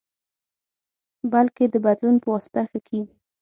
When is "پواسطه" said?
2.23-2.61